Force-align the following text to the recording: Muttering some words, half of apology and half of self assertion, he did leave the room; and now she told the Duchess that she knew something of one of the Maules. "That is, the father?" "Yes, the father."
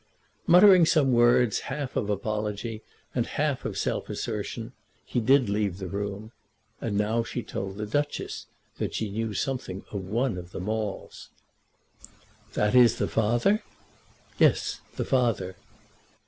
Muttering 0.47 0.83
some 0.87 1.11
words, 1.11 1.59
half 1.69 1.95
of 1.95 2.09
apology 2.09 2.81
and 3.13 3.27
half 3.27 3.65
of 3.65 3.77
self 3.77 4.09
assertion, 4.09 4.73
he 5.05 5.19
did 5.19 5.47
leave 5.47 5.77
the 5.77 5.85
room; 5.87 6.31
and 6.81 6.97
now 6.97 7.23
she 7.23 7.43
told 7.43 7.77
the 7.77 7.85
Duchess 7.85 8.47
that 8.79 8.95
she 8.95 9.11
knew 9.11 9.35
something 9.35 9.85
of 9.91 10.03
one 10.05 10.39
of 10.39 10.53
the 10.53 10.59
Maules. 10.59 11.27
"That 12.55 12.73
is, 12.73 12.97
the 12.97 13.07
father?" 13.07 13.61
"Yes, 14.39 14.81
the 14.95 15.05
father." 15.05 15.55